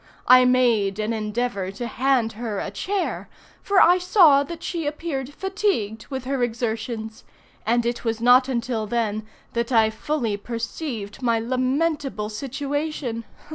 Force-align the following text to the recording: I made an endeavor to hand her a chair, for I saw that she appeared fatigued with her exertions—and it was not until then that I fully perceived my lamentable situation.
I 0.27 0.45
made 0.45 0.97
an 0.97 1.13
endeavor 1.13 1.69
to 1.73 1.85
hand 1.85 2.33
her 2.33 2.57
a 2.57 2.71
chair, 2.71 3.29
for 3.61 3.79
I 3.79 3.99
saw 3.99 4.41
that 4.41 4.63
she 4.63 4.87
appeared 4.87 5.31
fatigued 5.35 6.07
with 6.07 6.23
her 6.25 6.41
exertions—and 6.41 7.85
it 7.85 8.03
was 8.03 8.19
not 8.19 8.49
until 8.49 8.87
then 8.87 9.27
that 9.53 9.71
I 9.71 9.91
fully 9.91 10.37
perceived 10.37 11.21
my 11.21 11.37
lamentable 11.39 12.29
situation. 12.29 13.25